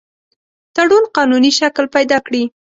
[0.75, 2.43] تړون قانوني شکل پیدا کړي.